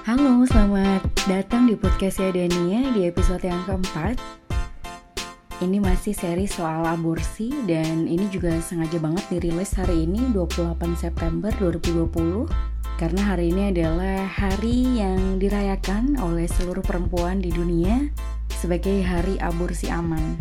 Halo, 0.00 0.48
selamat 0.48 1.04
datang 1.28 1.68
di 1.68 1.76
podcast 1.76 2.24
saya 2.24 2.32
Dania 2.32 2.88
di 2.96 3.04
episode 3.04 3.44
yang 3.44 3.60
keempat. 3.68 4.16
Ini 5.60 5.76
masih 5.76 6.16
seri 6.16 6.48
soal 6.48 6.88
aborsi 6.88 7.52
dan 7.68 8.08
ini 8.08 8.24
juga 8.32 8.48
sengaja 8.64 8.96
banget 8.96 9.28
dirilis 9.28 9.76
hari 9.76 10.08
ini 10.08 10.32
28 10.32 10.96
September 10.96 11.52
2020 11.60 12.16
karena 12.96 13.22
hari 13.28 13.52
ini 13.52 13.76
adalah 13.76 14.24
hari 14.24 15.04
yang 15.04 15.36
dirayakan 15.36 16.16
oleh 16.16 16.48
seluruh 16.48 16.80
perempuan 16.80 17.44
di 17.44 17.52
dunia 17.52 18.08
sebagai 18.56 19.04
hari 19.04 19.36
aborsi 19.36 19.92
aman. 19.92 20.40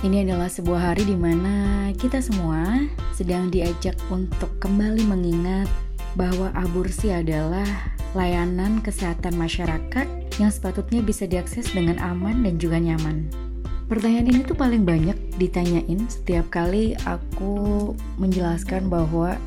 Ini 0.00 0.24
adalah 0.24 0.48
sebuah 0.48 0.96
hari 0.96 1.04
di 1.04 1.20
mana 1.20 1.92
kita 2.00 2.24
semua 2.24 2.80
sedang 3.12 3.52
diajak 3.52 4.00
untuk 4.08 4.56
kembali 4.56 5.04
mengingat 5.04 5.68
bahwa 6.16 6.48
aborsi 6.56 7.12
adalah 7.12 7.97
layanan 8.16 8.80
kesehatan 8.80 9.36
masyarakat 9.36 10.06
yang 10.40 10.48
sepatutnya 10.48 11.04
bisa 11.04 11.28
diakses 11.28 11.72
dengan 11.74 12.00
aman 12.00 12.46
dan 12.46 12.56
juga 12.56 12.80
nyaman. 12.80 13.28
Pertanyaan 13.88 14.28
ini 14.28 14.40
tuh 14.44 14.56
paling 14.56 14.84
banyak 14.84 15.16
ditanyain 15.40 16.00
setiap 16.12 16.52
kali 16.52 16.92
aku 17.08 17.92
menjelaskan 18.20 18.92
bahwa 18.92 19.40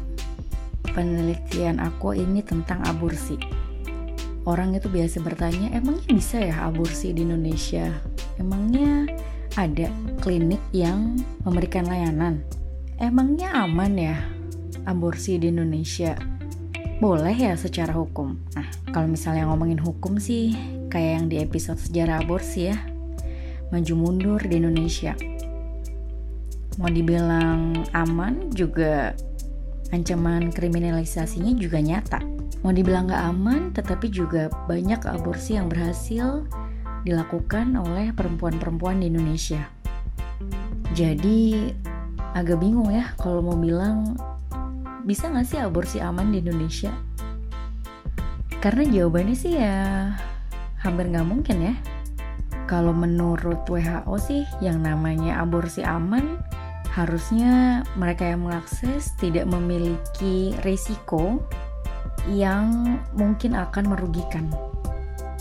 penelitian 0.97 1.77
aku 1.77 2.17
ini 2.17 2.41
tentang 2.41 2.81
aborsi. 2.89 3.37
Orang 4.41 4.73
itu 4.73 4.89
biasa 4.89 5.21
bertanya, 5.21 5.69
emangnya 5.77 6.09
bisa 6.17 6.41
ya 6.41 6.65
aborsi 6.65 7.13
di 7.13 7.21
Indonesia? 7.21 7.93
Emangnya 8.41 9.05
ada 9.53 9.93
klinik 10.25 10.61
yang 10.73 11.21
memberikan 11.45 11.85
layanan? 11.85 12.41
Emangnya 12.97 13.53
aman 13.53 13.93
ya 13.93 14.17
aborsi 14.89 15.37
di 15.37 15.53
Indonesia? 15.53 16.30
Boleh 17.01 17.33
ya 17.33 17.57
secara 17.57 17.97
hukum. 17.97 18.37
Nah, 18.53 18.69
kalau 18.93 19.09
misalnya 19.09 19.49
ngomongin 19.49 19.81
hukum 19.81 20.21
sih, 20.21 20.53
kayak 20.93 21.11
yang 21.17 21.25
di 21.33 21.41
episode 21.41 21.81
sejarah 21.81 22.21
aborsi 22.21 22.69
ya, 22.69 22.77
maju 23.73 23.93
mundur 23.97 24.37
di 24.45 24.61
Indonesia. 24.61 25.17
Mau 26.77 26.93
dibilang 26.93 27.73
aman 27.97 28.53
juga 28.53 29.17
ancaman 29.89 30.53
kriminalisasinya 30.53 31.57
juga 31.57 31.81
nyata. 31.81 32.21
Mau 32.61 32.69
dibilang 32.69 33.09
gak 33.09 33.23
aman, 33.33 33.73
tetapi 33.73 34.13
juga 34.13 34.53
banyak 34.69 35.01
aborsi 35.09 35.57
yang 35.57 35.73
berhasil 35.73 36.45
dilakukan 37.01 37.73
oleh 37.81 38.13
perempuan-perempuan 38.13 39.01
di 39.01 39.09
Indonesia. 39.09 39.65
Jadi 40.93 41.73
agak 42.37 42.61
bingung 42.61 42.93
ya 42.93 43.09
kalau 43.17 43.41
mau 43.41 43.57
bilang 43.57 44.13
bisa 45.05 45.29
nggak 45.29 45.47
sih 45.47 45.59
aborsi 45.59 45.97
aman 45.97 46.29
di 46.29 46.41
Indonesia? 46.41 46.93
Karena 48.61 48.85
jawabannya 48.85 49.35
sih 49.35 49.57
ya 49.57 50.13
hampir 50.81 51.09
nggak 51.09 51.27
mungkin 51.27 51.57
ya. 51.61 51.73
Kalau 52.69 52.93
menurut 52.95 53.67
WHO 53.67 54.15
sih 54.21 54.45
yang 54.63 54.85
namanya 54.85 55.41
aborsi 55.43 55.81
aman 55.83 56.39
harusnya 56.91 57.81
mereka 57.95 58.27
yang 58.27 58.45
mengakses 58.47 59.15
tidak 59.19 59.47
memiliki 59.47 60.55
risiko 60.67 61.39
yang 62.29 62.99
mungkin 63.17 63.57
akan 63.57 63.91
merugikan. 63.91 64.45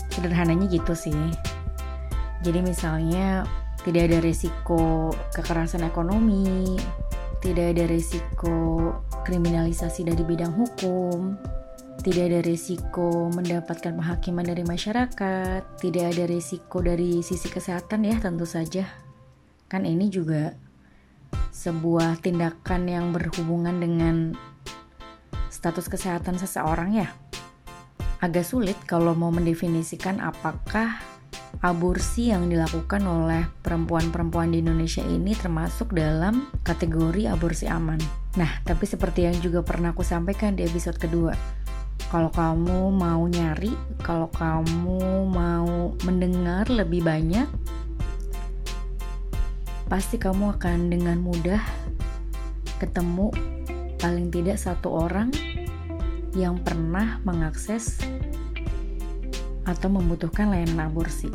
Sederhananya 0.09 0.67
gitu 0.67 0.95
sih. 0.97 1.15
Jadi 2.41 2.59
misalnya 2.65 3.45
tidak 3.85 4.09
ada 4.09 4.19
risiko 4.23 5.13
kekerasan 5.33 5.85
ekonomi, 5.85 6.79
tidak 7.41 7.77
ada 7.77 7.83
risiko 7.85 8.57
kriminalisasi 9.31 10.03
dari 10.11 10.27
bidang 10.27 10.51
hukum, 10.51 11.39
tidak 12.03 12.23
ada 12.27 12.39
risiko 12.43 13.31
mendapatkan 13.31 13.95
penghakiman 13.95 14.43
dari 14.43 14.67
masyarakat, 14.67 15.79
tidak 15.79 16.11
ada 16.11 16.27
risiko 16.27 16.83
dari 16.83 17.23
sisi 17.23 17.47
kesehatan 17.47 18.11
ya 18.11 18.19
tentu 18.19 18.43
saja. 18.43 18.83
Kan 19.71 19.87
ini 19.87 20.11
juga 20.11 20.51
sebuah 21.55 22.19
tindakan 22.19 22.91
yang 22.91 23.15
berhubungan 23.15 23.79
dengan 23.79 24.35
status 25.47 25.87
kesehatan 25.87 26.35
seseorang 26.35 26.99
ya. 26.99 27.07
Agak 28.19 28.43
sulit 28.43 28.75
kalau 28.83 29.15
mau 29.15 29.31
mendefinisikan 29.31 30.19
apakah 30.19 30.99
aborsi 31.59 32.31
yang 32.31 32.47
dilakukan 32.47 33.03
oleh 33.03 33.43
perempuan-perempuan 33.59 34.55
di 34.55 34.63
Indonesia 34.63 35.03
ini 35.03 35.35
termasuk 35.35 35.91
dalam 35.91 36.47
kategori 36.63 37.27
aborsi 37.27 37.67
aman. 37.67 37.99
Nah, 38.39 38.63
tapi 38.63 38.87
seperti 38.87 39.27
yang 39.27 39.35
juga 39.43 39.59
pernah 39.59 39.91
aku 39.91 40.07
sampaikan 40.07 40.55
di 40.55 40.63
episode 40.63 40.95
kedua, 40.95 41.35
kalau 42.07 42.31
kamu 42.31 42.95
mau 42.95 43.27
nyari, 43.27 43.75
kalau 43.99 44.31
kamu 44.31 45.27
mau 45.27 45.91
mendengar 46.07 46.71
lebih 46.71 47.03
banyak, 47.03 47.47
pasti 49.91 50.15
kamu 50.15 50.55
akan 50.55 50.87
dengan 50.87 51.19
mudah 51.19 51.59
ketemu 52.79 53.27
paling 53.99 54.31
tidak 54.31 54.55
satu 54.55 55.05
orang 55.05 55.29
yang 56.31 56.55
pernah 56.63 57.19
mengakses 57.27 57.99
atau 59.71 59.87
membutuhkan 59.87 60.51
layanan 60.51 60.91
aborsi. 60.91 61.31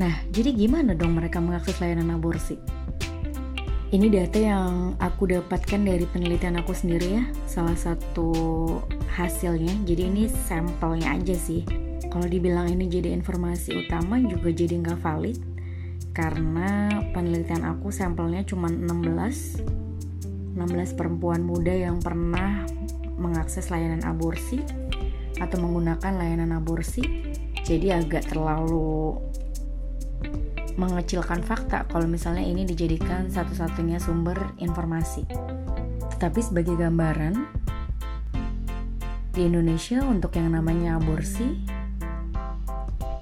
Nah, 0.00 0.24
jadi 0.32 0.56
gimana 0.56 0.96
dong 0.96 1.20
mereka 1.20 1.38
mengakses 1.44 1.76
layanan 1.84 2.16
aborsi? 2.16 2.56
Ini 3.92 4.08
data 4.08 4.40
yang 4.40 4.96
aku 4.96 5.28
dapatkan 5.28 5.84
dari 5.84 6.08
penelitian 6.08 6.56
aku 6.56 6.72
sendiri 6.72 7.20
ya, 7.20 7.24
salah 7.44 7.76
satu 7.76 8.32
hasilnya. 9.12 9.84
Jadi 9.84 10.08
ini 10.08 10.22
sampelnya 10.32 11.12
aja 11.12 11.36
sih. 11.36 11.60
Kalau 12.08 12.24
dibilang 12.24 12.72
ini 12.72 12.88
jadi 12.88 13.12
informasi 13.12 13.84
utama 13.84 14.16
juga 14.16 14.48
jadi 14.48 14.80
nggak 14.80 15.00
valid 15.04 15.52
karena 16.12 17.00
penelitian 17.16 17.64
aku 17.64 17.88
sampelnya 17.88 18.44
cuma 18.44 18.68
16 18.68 19.64
16 20.52 20.98
perempuan 21.00 21.40
muda 21.40 21.72
yang 21.72 22.04
pernah 22.04 22.68
mengakses 23.16 23.72
layanan 23.72 24.04
aborsi 24.04 24.60
atau 25.42 25.58
menggunakan 25.58 26.14
layanan 26.14 26.54
aborsi 26.54 27.02
jadi 27.66 27.98
agak 27.98 28.30
terlalu 28.30 29.18
mengecilkan 30.74 31.44
fakta 31.44 31.84
kalau 31.90 32.08
misalnya 32.08 32.42
ini 32.42 32.64
dijadikan 32.64 33.28
satu-satunya 33.28 34.00
sumber 34.00 34.38
informasi. 34.56 35.28
Tetapi 36.16 36.40
sebagai 36.40 36.78
gambaran, 36.78 37.34
di 39.32 39.48
Indonesia 39.48 40.00
untuk 40.04 40.36
yang 40.36 40.52
namanya 40.52 41.00
aborsi, 41.00 41.64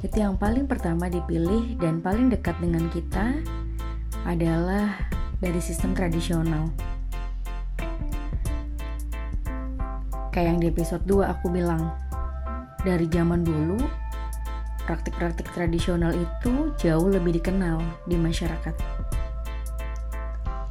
itu 0.01 0.17
yang 0.17 0.41
paling 0.41 0.65
pertama 0.65 1.07
dipilih 1.07 1.77
dan 1.79 2.01
paling 2.01 2.33
dekat 2.33 2.57
dengan 2.59 2.89
kita 2.89 3.37
adalah 4.25 4.97
dari 5.39 5.61
sistem 5.61 5.93
tradisional. 5.93 6.71
Kayak 10.31 10.47
yang 10.47 10.59
di 10.63 10.67
episode 10.71 11.05
2 11.05 11.27
aku 11.27 11.51
bilang, 11.51 11.91
dari 12.81 13.07
zaman 13.13 13.45
dulu 13.45 13.77
praktik-praktik 14.89 15.47
tradisional 15.55 16.11
itu 16.17 16.75
jauh 16.81 17.07
lebih 17.07 17.39
dikenal 17.39 17.79
di 18.11 18.19
masyarakat. 18.19 18.75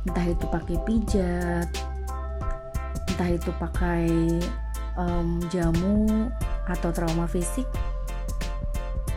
Entah 0.03 0.25
itu 0.28 0.46
pakai 0.50 0.78
pijat, 0.84 1.69
entah 3.08 3.30
itu 3.30 3.52
pakai 3.56 4.09
um, 5.00 5.40
jamu 5.48 6.28
atau 6.68 6.90
trauma 6.92 7.30
fisik, 7.30 7.66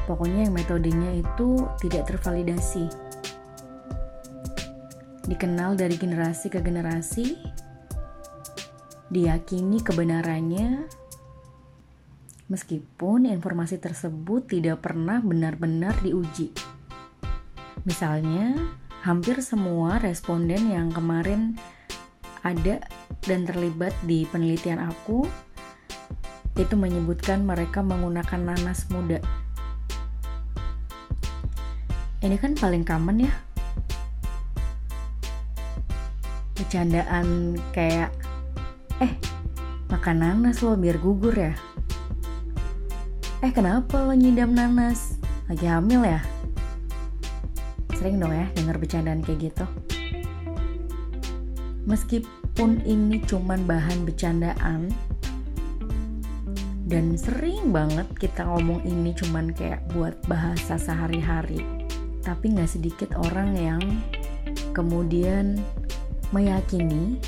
pokoknya 0.07 0.47
yang 0.47 0.55
metodenya 0.55 1.11
itu 1.19 1.67
tidak 1.83 2.07
tervalidasi. 2.07 2.87
Dikenal 5.27 5.79
dari 5.79 5.99
generasi 5.99 6.47
ke 6.51 6.59
generasi, 6.63 7.39
diyakini 9.11 9.83
kebenarannya 9.83 11.02
meskipun 12.51 13.31
informasi 13.31 13.79
tersebut 13.79 14.51
tidak 14.51 14.85
pernah 14.85 15.23
benar-benar 15.23 15.95
diuji. 16.03 16.51
Misalnya, 17.83 18.55
hampir 19.03 19.43
semua 19.43 19.99
responden 19.99 20.71
yang 20.71 20.95
kemarin 20.95 21.59
ada 22.43 22.83
dan 23.23 23.47
terlibat 23.47 23.95
di 24.07 24.27
penelitian 24.27 24.83
aku 24.83 25.27
itu 26.59 26.75
menyebutkan 26.77 27.43
mereka 27.43 27.81
menggunakan 27.81 28.55
nanas 28.55 28.87
muda. 28.93 29.19
Ini 32.23 32.39
kan 32.39 32.55
paling 32.55 32.87
common 32.87 33.27
ya. 33.27 33.35
Bercandaan 36.55 37.59
kayak, 37.75 38.15
eh, 39.03 39.19
makan 39.91 40.17
nanas 40.23 40.63
lo 40.63 40.79
biar 40.79 41.03
gugur 41.03 41.35
ya 41.35 41.72
eh 43.43 43.51
kenapa 43.51 44.07
lo 44.07 44.15
nyidam 44.15 44.55
nanas? 44.55 45.19
Lagi 45.51 45.67
hamil 45.67 46.07
ya? 46.07 46.23
Sering 47.99 48.23
dong 48.23 48.31
ya 48.31 48.47
denger 48.55 48.79
bercandaan 48.79 49.21
kayak 49.27 49.51
gitu. 49.51 49.67
Meskipun 51.83 52.87
ini 52.87 53.19
cuman 53.27 53.67
bahan 53.67 54.07
bercandaan, 54.07 54.95
dan 56.87 57.19
sering 57.19 57.75
banget 57.75 58.07
kita 58.21 58.47
ngomong 58.47 58.85
ini 58.87 59.11
cuman 59.17 59.51
kayak 59.51 59.83
buat 59.91 60.13
bahasa 60.29 60.77
sehari-hari 60.77 61.65
tapi 62.23 62.55
nggak 62.55 62.71
sedikit 62.71 63.11
orang 63.19 63.57
yang 63.59 63.83
kemudian 64.77 65.59
meyakini 66.31 67.19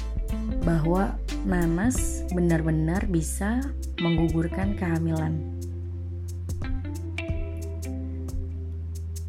bahwa 0.62 1.18
nanas 1.44 2.22
benar-benar 2.32 3.04
bisa 3.10 3.60
menggugurkan 4.00 4.78
kehamilan. 4.78 5.63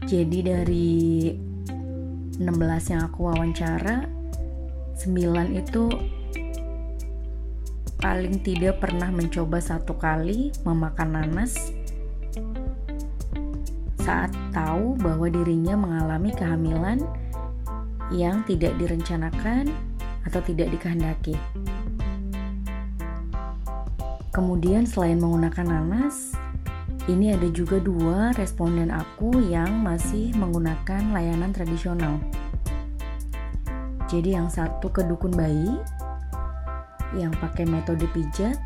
Jadi 0.05 0.39
dari 0.45 1.33
16 2.37 2.91
yang 2.93 3.01
aku 3.09 3.25
wawancara, 3.25 4.05
9 5.01 5.57
itu 5.57 5.89
paling 7.97 8.37
tidak 8.45 8.85
pernah 8.85 9.09
mencoba 9.09 9.57
satu 9.57 9.97
kali 9.97 10.53
memakan 10.61 11.09
nanas 11.17 11.73
saat 14.05 14.29
tahu 14.53 14.93
bahwa 15.01 15.25
dirinya 15.25 15.73
mengalami 15.73 16.29
kehamilan 16.37 17.01
yang 18.13 18.45
tidak 18.45 18.77
direncanakan 18.77 19.73
atau 20.29 20.37
tidak 20.45 20.69
dikehendaki. 20.69 21.33
Kemudian 24.29 24.85
selain 24.85 25.17
menggunakan 25.17 25.65
nanas, 25.65 26.37
ini 27.05 27.37
ada 27.37 27.45
juga 27.53 27.77
dua 27.77 28.33
responden 28.33 28.89
aku 28.89 29.37
yang 29.45 29.85
masih 29.85 30.33
menggunakan 30.33 31.13
layanan 31.13 31.53
tradisional. 31.53 32.17
Jadi 34.09 34.33
yang 34.33 34.49
satu 34.49 34.89
ke 34.89 35.05
dukun 35.05 35.33
bayi 35.33 35.77
yang 37.13 37.29
pakai 37.37 37.69
metode 37.69 38.09
pijat, 38.09 38.57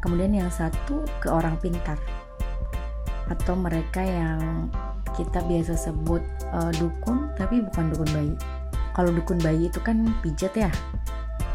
kemudian 0.00 0.32
yang 0.32 0.48
satu 0.48 1.04
ke 1.20 1.28
orang 1.28 1.60
pintar 1.60 2.00
atau 3.28 3.54
mereka 3.56 4.00
yang 4.00 4.68
kita 5.12 5.44
biasa 5.44 5.76
sebut 5.76 6.24
uh, 6.52 6.72
dukun 6.80 7.28
tapi 7.36 7.60
bukan 7.60 7.92
dukun 7.92 8.10
bayi. 8.16 8.34
Kalau 8.96 9.12
dukun 9.12 9.40
bayi 9.40 9.68
itu 9.68 9.80
kan 9.84 10.08
pijat 10.24 10.52
ya. 10.56 10.72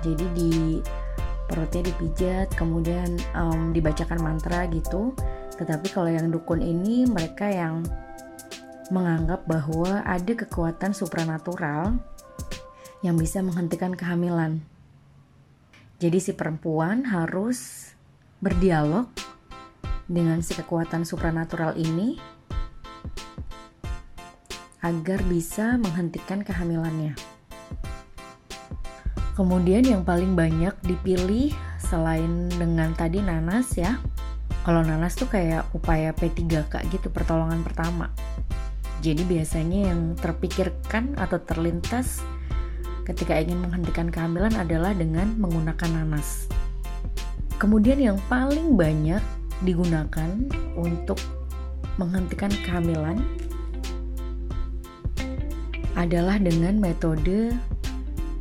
Jadi 0.05 0.25
di 0.37 0.51
perutnya 1.49 1.89
dipijat, 1.89 2.53
kemudian 2.53 3.17
um, 3.33 3.71
dibacakan 3.73 4.19
mantra 4.21 4.67
gitu 4.69 5.15
tetapi 5.57 5.89
kalau 5.89 6.07
yang 6.07 6.29
dukun 6.29 6.61
ini 6.61 7.09
mereka 7.09 7.49
yang 7.49 7.81
menganggap 8.93 9.43
bahwa 9.43 10.05
ada 10.07 10.33
kekuatan 10.33 10.95
supranatural 10.95 11.99
yang 13.03 13.19
bisa 13.19 13.43
menghentikan 13.43 13.93
kehamilan. 13.93 14.63
Jadi 15.97 16.21
si 16.21 16.31
perempuan 16.37 17.09
harus 17.09 17.91
berdialog 18.37 19.09
dengan 20.05 20.39
si 20.45 20.53
kekuatan 20.55 21.03
supranatural 21.03 21.75
ini 21.75 22.21
agar 24.85 25.19
bisa 25.25 25.75
menghentikan 25.81 26.45
kehamilannya. 26.45 27.17
Kemudian 29.35 29.85
yang 29.85 30.01
paling 30.01 30.33
banyak 30.33 30.73
dipilih 30.85 31.53
selain 31.77 32.49
dengan 32.49 32.93
tadi 32.97 33.21
nanas 33.21 33.73
ya, 33.77 34.01
kalau 34.67 34.83
nanas 34.83 35.15
tuh 35.15 35.31
kayak 35.31 35.63
upaya 35.71 36.11
P3K 36.11 36.91
gitu 36.91 37.07
pertolongan 37.07 37.63
pertama. 37.63 38.11
Jadi 38.99 39.23
biasanya 39.23 39.95
yang 39.95 40.11
terpikirkan 40.19 41.15
atau 41.15 41.39
terlintas 41.39 42.19
ketika 43.07 43.39
ingin 43.39 43.63
menghentikan 43.63 44.11
kehamilan 44.11 44.51
adalah 44.59 44.91
dengan 44.91 45.39
menggunakan 45.39 46.03
nanas. 46.03 46.51
Kemudian 47.55 47.95
yang 47.95 48.19
paling 48.27 48.75
banyak 48.75 49.23
digunakan 49.63 50.35
untuk 50.75 51.15
menghentikan 51.95 52.51
kehamilan 52.67 53.23
adalah 55.95 56.35
dengan 56.43 56.75
metode 56.75 57.55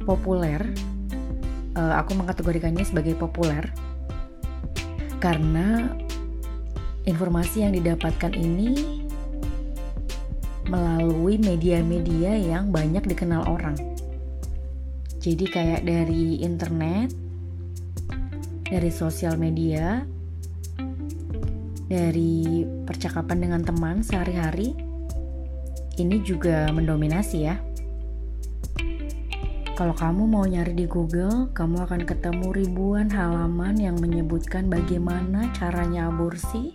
populer. 0.02 0.58
Uh, 1.78 1.94
aku 2.02 2.18
mengkategorikannya 2.18 2.82
sebagai 2.82 3.14
populer 3.14 3.62
karena 5.22 5.92
informasi 7.06 7.62
yang 7.62 7.72
didapatkan 7.72 8.34
ini 8.34 9.02
melalui 10.66 11.38
media-media 11.38 12.34
yang 12.34 12.74
banyak 12.74 13.06
dikenal 13.06 13.46
orang. 13.46 13.78
Jadi 15.22 15.46
kayak 15.46 15.86
dari 15.86 16.42
internet, 16.42 17.14
dari 18.66 18.90
sosial 18.90 19.38
media, 19.38 20.02
dari 21.86 22.66
percakapan 22.86 23.46
dengan 23.46 23.62
teman 23.62 24.02
sehari-hari, 24.02 24.74
ini 26.02 26.18
juga 26.26 26.66
mendominasi 26.74 27.38
ya. 27.46 27.56
Kalau 29.76 29.92
kamu 29.92 30.24
mau 30.24 30.48
nyari 30.48 30.72
di 30.72 30.86
Google, 30.88 31.52
kamu 31.52 31.84
akan 31.84 32.02
ketemu 32.08 32.48
ribuan 32.48 33.12
halaman 33.12 33.76
yang 33.76 34.00
menyebutkan 34.00 34.72
bagaimana 34.72 35.52
caranya 35.52 36.08
aborsi, 36.08 36.72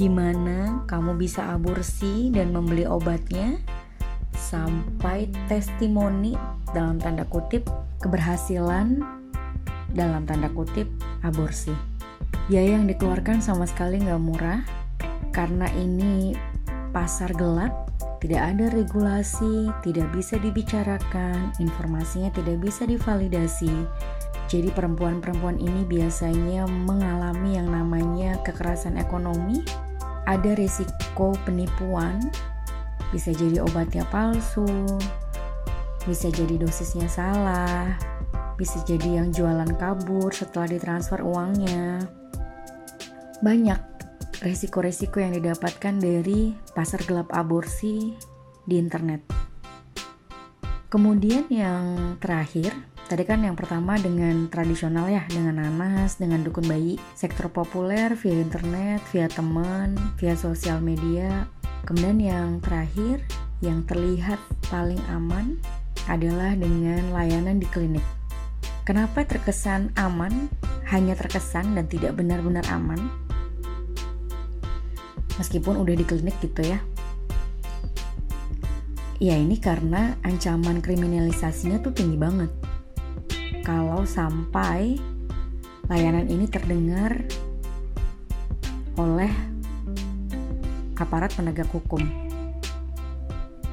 di 0.00 0.08
mana 0.08 0.88
kamu 0.88 1.20
bisa 1.20 1.52
aborsi 1.52 2.32
dan 2.32 2.56
membeli 2.56 2.88
obatnya 2.88 3.60
sampai 4.32 5.28
testimoni 5.44 6.32
dalam 6.72 6.96
tanda 6.96 7.28
kutip 7.28 7.68
keberhasilan 8.00 8.96
dalam 9.92 10.24
tanda 10.24 10.48
kutip 10.48 10.88
aborsi. 11.20 11.76
Biaya 12.48 12.80
yang 12.80 12.88
dikeluarkan 12.88 13.44
sama 13.44 13.68
sekali 13.68 14.00
nggak 14.00 14.22
murah 14.24 14.64
karena 15.36 15.68
ini 15.76 16.32
pasar 16.96 17.36
gelap, 17.36 17.92
tidak 18.24 18.56
ada 18.56 18.72
regulasi, 18.72 19.68
tidak 19.84 20.08
bisa 20.16 20.40
dibicarakan, 20.40 21.52
informasinya 21.60 22.32
tidak 22.32 22.56
bisa 22.64 22.88
divalidasi. 22.88 23.84
Jadi 24.48 24.72
perempuan-perempuan 24.72 25.60
ini 25.60 25.86
biasanya 25.86 26.66
mengalami 26.66 27.54
yang 27.54 27.70
namanya 27.70 28.40
kekerasan 28.42 28.98
ekonomi 28.98 29.62
ada 30.26 30.52
risiko 30.56 31.36
penipuan, 31.46 32.20
bisa 33.14 33.32
jadi 33.32 33.64
obatnya 33.64 34.04
palsu, 34.08 34.68
bisa 36.04 36.28
jadi 36.32 36.56
dosisnya 36.60 37.08
salah, 37.08 37.96
bisa 38.60 38.80
jadi 38.84 39.22
yang 39.22 39.32
jualan 39.32 39.72
kabur 39.80 40.32
setelah 40.32 40.68
ditransfer 40.68 41.24
uangnya. 41.24 42.04
Banyak 43.40 43.80
resiko-resiko 44.44 45.20
yang 45.20 45.36
didapatkan 45.36 45.96
dari 46.00 46.56
pasar 46.72 47.04
gelap 47.04 47.32
aborsi 47.32 48.16
di 48.64 48.76
internet. 48.76 49.24
Kemudian 50.90 51.46
yang 51.52 52.16
terakhir, 52.18 52.74
Tadi 53.10 53.26
kan 53.26 53.42
yang 53.42 53.58
pertama 53.58 53.98
dengan 53.98 54.46
tradisional 54.46 55.10
ya, 55.10 55.26
dengan 55.26 55.58
nanas, 55.58 56.22
dengan 56.22 56.46
dukun 56.46 56.62
bayi, 56.70 56.94
sektor 57.18 57.50
populer 57.50 58.14
via 58.14 58.38
internet, 58.38 59.02
via 59.10 59.26
teman, 59.26 59.98
via 60.14 60.38
sosial 60.38 60.78
media. 60.78 61.50
Kemudian 61.82 62.22
yang 62.22 62.48
terakhir, 62.62 63.18
yang 63.66 63.82
terlihat 63.82 64.38
paling 64.70 65.02
aman 65.10 65.58
adalah 66.06 66.54
dengan 66.54 67.10
layanan 67.10 67.58
di 67.58 67.66
klinik. 67.74 68.06
Kenapa 68.86 69.26
terkesan 69.26 69.90
aman? 69.98 70.46
Hanya 70.86 71.18
terkesan 71.18 71.74
dan 71.74 71.90
tidak 71.90 72.14
benar-benar 72.14 72.62
aman. 72.70 73.10
Meskipun 75.34 75.82
udah 75.82 75.98
di 75.98 76.06
klinik 76.06 76.38
gitu 76.38 76.62
ya. 76.62 76.78
Ya 79.18 79.34
ini 79.34 79.58
karena 79.58 80.14
ancaman 80.22 80.78
kriminalisasinya 80.78 81.82
tuh 81.82 81.90
tinggi 81.90 82.14
banget 82.14 82.69
kalau 83.64 84.08
sampai 84.08 84.96
layanan 85.90 86.30
ini 86.30 86.46
terdengar 86.46 87.18
oleh 88.94 89.32
aparat 91.00 91.32
penegak 91.32 91.68
hukum. 91.72 92.04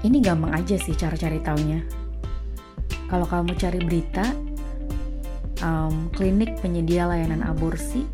Ini 0.01 0.17
gampang 0.24 0.56
aja 0.56 0.79
sih 0.79 0.96
cara 0.96 1.20
cari 1.20 1.44
taunya. 1.44 1.84
Kalau 3.12 3.27
kamu 3.27 3.56
cari 3.60 3.79
berita, 3.84 4.24
um, 5.63 6.08
klinik 6.15 6.60
penyedia 6.63 7.08
layanan 7.08 7.44
aborsi, 7.44 8.08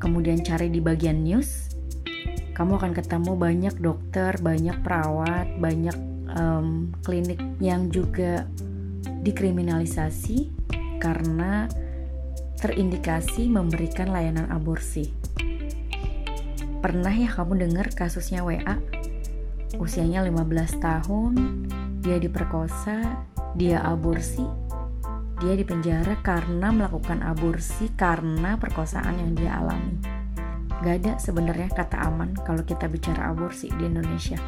kemudian 0.00 0.40
cari 0.40 0.72
di 0.72 0.80
bagian 0.80 1.24
news, 1.24 1.72
kamu 2.56 2.76
akan 2.80 2.92
ketemu 2.92 3.32
banyak 3.36 3.74
dokter, 3.80 4.36
banyak 4.40 4.76
perawat, 4.84 5.48
banyak 5.60 5.96
um, 6.36 6.92
klinik 7.04 7.40
yang 7.60 7.88
juga 7.88 8.44
dikriminalisasi 9.20 10.52
karena 11.00 11.66
terindikasi 12.60 13.48
memberikan 13.48 14.12
layanan 14.12 14.46
aborsi. 14.52 15.08
Pernah 16.84 17.12
ya 17.12 17.28
kamu 17.32 17.64
dengar 17.66 17.88
kasusnya 17.96 18.44
WA? 18.44 18.76
Usianya 19.80 20.20
15 20.24 20.80
tahun, 20.80 21.32
dia 22.04 22.20
diperkosa, 22.20 23.24
dia 23.56 23.80
aborsi, 23.80 24.44
dia 25.40 25.56
dipenjara 25.56 26.20
karena 26.20 26.68
melakukan 26.68 27.24
aborsi 27.24 27.88
karena 27.96 28.60
perkosaan 28.60 29.16
yang 29.16 29.32
dia 29.32 29.56
alami. 29.56 29.96
Gak 30.80 30.94
ada 31.04 31.12
sebenarnya 31.20 31.68
kata 31.72 31.96
aman 32.08 32.32
kalau 32.44 32.64
kita 32.64 32.88
bicara 32.88 33.32
aborsi 33.32 33.68
di 33.72 33.88
Indonesia. 33.88 34.40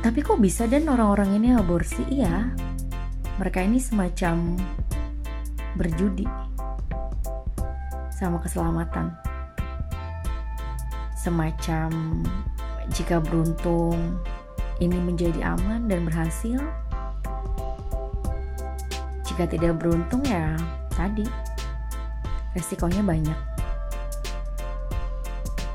Tapi 0.00 0.24
kok 0.24 0.40
bisa 0.40 0.64
dan 0.64 0.88
orang-orang 0.88 1.36
ini 1.36 1.52
aborsi? 1.52 2.00
Iya, 2.08 2.48
mereka 3.36 3.60
ini 3.60 3.76
semacam 3.76 4.56
berjudi 5.76 6.24
sama 8.14 8.40
keselamatan. 8.40 9.12
Semacam 11.18 11.90
jika 12.94 13.20
beruntung 13.20 14.16
ini 14.78 14.96
menjadi 14.96 15.58
aman 15.58 15.90
dan 15.90 16.06
berhasil, 16.06 16.62
jika 19.26 19.44
tidak 19.44 19.76
beruntung 19.76 20.24
ya 20.24 20.54
tadi 20.94 21.26
resikonya 22.56 23.02
banyak. 23.04 23.38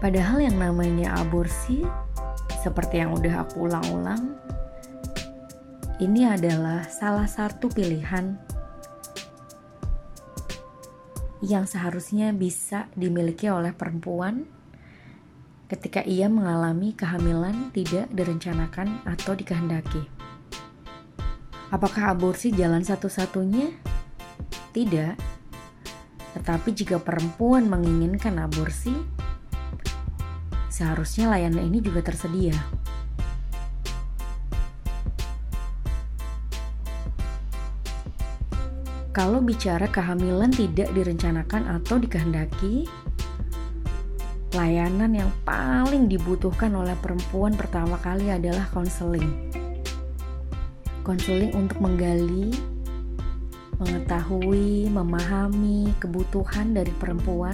Padahal 0.03 0.43
yang 0.43 0.59
namanya 0.59 1.15
aborsi 1.15 1.87
seperti 2.59 3.03
yang 3.03 3.15
udah 3.15 3.47
aku 3.47 3.67
ulang-ulang 3.67 4.35
ini 6.03 6.27
adalah 6.27 6.83
salah 6.87 7.23
satu 7.23 7.71
pilihan 7.71 8.35
yang 11.43 11.67
seharusnya 11.67 12.31
bisa 12.31 12.87
dimiliki 12.95 13.51
oleh 13.51 13.75
perempuan 13.75 14.47
ketika 15.67 15.99
ia 16.07 16.31
mengalami 16.31 16.95
kehamilan 16.95 17.67
tidak 17.75 18.07
direncanakan 18.15 19.03
atau 19.03 19.35
dikehendaki. 19.35 20.07
Apakah 21.67 22.15
aborsi 22.15 22.55
jalan 22.55 22.85
satu-satunya? 22.85 23.75
Tidak. 24.71 25.15
Tetapi 26.39 26.69
jika 26.71 27.01
perempuan 27.03 27.67
menginginkan 27.67 28.39
aborsi, 28.39 28.93
seharusnya 30.71 31.27
layanan 31.27 31.67
ini 31.67 31.83
juga 31.83 32.05
tersedia. 32.05 32.55
Kalau 39.13 39.45
bicara 39.45 39.85
kehamilan 39.93 40.49
tidak 40.49 40.89
direncanakan 40.89 41.69
atau 41.69 42.01
dikehendaki, 42.01 42.89
layanan 44.57 45.13
yang 45.13 45.29
paling 45.45 46.09
dibutuhkan 46.09 46.73
oleh 46.73 46.97
perempuan 46.97 47.53
pertama 47.53 48.01
kali 48.01 48.33
adalah 48.33 48.65
konseling. 48.73 49.53
Konseling 51.05 51.53
untuk 51.53 51.77
menggali, 51.77 52.57
mengetahui, 53.77 54.89
memahami 54.89 55.93
kebutuhan 56.01 56.73
dari 56.73 56.89
perempuan. 56.97 57.53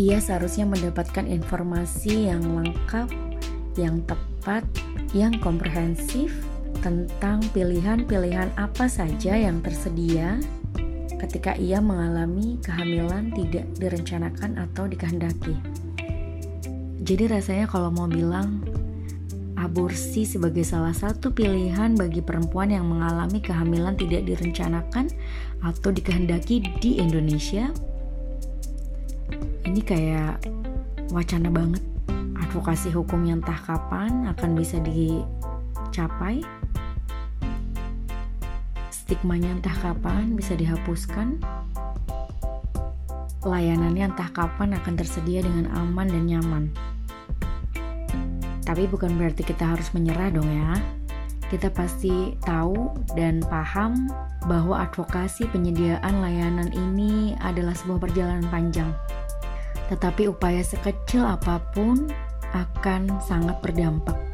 Ia 0.00 0.16
seharusnya 0.16 0.64
mendapatkan 0.64 1.28
informasi 1.28 2.32
yang 2.32 2.40
lengkap, 2.40 3.12
yang 3.76 4.00
tepat, 4.08 4.64
yang 5.12 5.36
komprehensif 5.44 6.32
tentang 6.86 7.42
pilihan-pilihan 7.50 8.54
apa 8.54 8.86
saja 8.86 9.34
yang 9.34 9.58
tersedia 9.58 10.38
ketika 11.18 11.58
ia 11.58 11.82
mengalami 11.82 12.62
kehamilan 12.62 13.34
tidak 13.34 13.66
direncanakan 13.74 14.54
atau 14.54 14.86
dikehendaki. 14.86 15.58
Jadi 17.02 17.26
rasanya 17.26 17.66
kalau 17.66 17.90
mau 17.90 18.06
bilang 18.06 18.62
aborsi 19.58 20.22
sebagai 20.22 20.62
salah 20.62 20.94
satu 20.94 21.34
pilihan 21.34 21.98
bagi 21.98 22.22
perempuan 22.22 22.70
yang 22.70 22.86
mengalami 22.86 23.42
kehamilan 23.42 23.98
tidak 23.98 24.22
direncanakan 24.22 25.10
atau 25.66 25.90
dikehendaki 25.90 26.70
di 26.78 27.02
Indonesia, 27.02 27.66
ini 29.66 29.82
kayak 29.82 30.38
wacana 31.10 31.50
banget. 31.50 31.82
Advokasi 32.46 32.94
hukum 32.94 33.26
yang 33.26 33.42
entah 33.42 33.58
kapan 33.58 34.30
akan 34.30 34.54
bisa 34.54 34.78
dicapai 34.86 36.46
stigmanya 39.06 39.54
entah 39.54 39.78
kapan 39.78 40.34
bisa 40.34 40.58
dihapuskan, 40.58 41.38
layanannya 43.46 44.10
entah 44.10 44.26
kapan 44.34 44.74
akan 44.74 44.98
tersedia 44.98 45.46
dengan 45.46 45.70
aman 45.78 46.10
dan 46.10 46.26
nyaman. 46.26 46.64
Tapi 48.66 48.90
bukan 48.90 49.14
berarti 49.14 49.46
kita 49.46 49.62
harus 49.62 49.94
menyerah 49.94 50.34
dong 50.34 50.50
ya. 50.50 50.74
Kita 51.46 51.70
pasti 51.70 52.34
tahu 52.42 52.90
dan 53.14 53.38
paham 53.46 54.10
bahwa 54.50 54.82
advokasi 54.82 55.46
penyediaan 55.54 56.18
layanan 56.18 56.74
ini 56.74 57.38
adalah 57.38 57.78
sebuah 57.78 58.02
perjalanan 58.02 58.42
panjang. 58.50 58.90
Tetapi 59.86 60.26
upaya 60.26 60.66
sekecil 60.66 61.22
apa 61.22 61.62
pun 61.70 62.10
akan 62.50 63.22
sangat 63.22 63.54
berdampak 63.62 64.25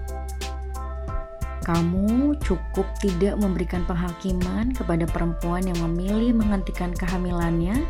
kamu 1.62 2.37
cukup 2.42 2.85
tidak 2.99 3.38
memberikan 3.38 3.87
penghakiman 3.87 4.75
kepada 4.75 5.07
perempuan 5.07 5.62
yang 5.64 5.78
memilih 5.88 6.35
menghentikan 6.35 6.90
kehamilannya 6.92 7.87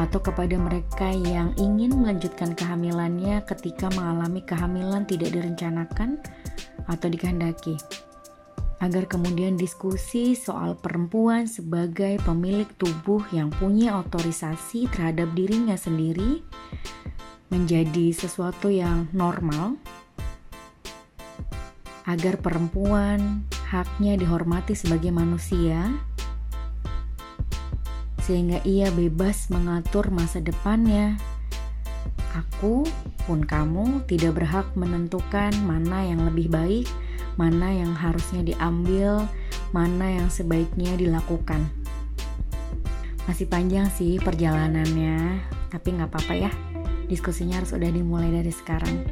atau 0.00 0.18
kepada 0.18 0.56
mereka 0.56 1.12
yang 1.12 1.52
ingin 1.60 1.92
melanjutkan 1.92 2.56
kehamilannya 2.56 3.44
ketika 3.44 3.92
mengalami 3.92 4.40
kehamilan 4.42 5.04
tidak 5.04 5.36
direncanakan 5.36 6.16
atau 6.88 7.06
dikehendaki. 7.12 7.76
Agar 8.82 9.06
kemudian 9.06 9.54
diskusi 9.54 10.34
soal 10.34 10.74
perempuan 10.74 11.46
sebagai 11.46 12.18
pemilik 12.26 12.66
tubuh 12.74 13.22
yang 13.30 13.52
punya 13.54 14.02
otorisasi 14.02 14.90
terhadap 14.90 15.30
dirinya 15.38 15.78
sendiri 15.78 16.42
menjadi 17.52 18.10
sesuatu 18.10 18.72
yang 18.72 19.06
normal 19.14 19.78
agar 22.06 22.38
perempuan 22.42 23.46
haknya 23.70 24.18
dihormati 24.18 24.74
sebagai 24.74 25.14
manusia, 25.14 25.92
sehingga 28.22 28.62
ia 28.62 28.90
bebas 28.94 29.50
mengatur 29.50 30.10
masa 30.14 30.38
depannya. 30.38 31.18
Aku 32.32 32.86
pun 33.28 33.44
kamu 33.44 34.08
tidak 34.08 34.40
berhak 34.40 34.66
menentukan 34.72 35.52
mana 35.62 36.06
yang 36.06 36.24
lebih 36.26 36.48
baik, 36.48 36.88
mana 37.36 37.70
yang 37.70 37.92
harusnya 37.92 38.40
diambil, 38.42 39.28
mana 39.70 40.22
yang 40.22 40.28
sebaiknya 40.32 40.96
dilakukan. 40.96 41.68
Masih 43.28 43.46
panjang 43.46 43.86
sih 43.92 44.18
perjalanannya, 44.18 45.38
tapi 45.70 45.88
nggak 45.94 46.10
apa-apa 46.10 46.34
ya. 46.34 46.50
Diskusinya 47.06 47.60
harus 47.60 47.76
udah 47.76 47.90
dimulai 47.92 48.32
dari 48.32 48.50
sekarang. 48.50 49.04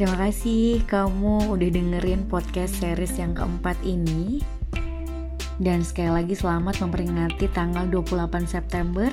Terima 0.00 0.16
kasih 0.16 0.80
kamu 0.88 1.52
udah 1.52 1.70
dengerin 1.76 2.24
podcast 2.24 2.80
series 2.80 3.20
yang 3.20 3.36
keempat 3.36 3.76
ini. 3.84 4.40
Dan 5.60 5.84
sekali 5.84 6.08
lagi 6.08 6.32
selamat 6.32 6.80
memperingati 6.80 7.44
tanggal 7.52 7.84
28 7.84 8.48
September. 8.48 9.12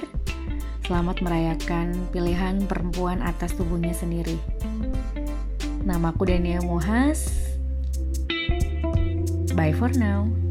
Selamat 0.87 1.19
merayakan 1.19 1.91
pilihan 2.15 2.63
perempuan 2.71 3.19
atas 3.19 3.51
tubuhnya 3.59 3.91
sendiri. 3.91 4.39
Namaku 5.83 6.31
Dania 6.31 6.63
Muhas. 6.63 7.35
Bye 9.59 9.75
for 9.75 9.91
now. 9.91 10.46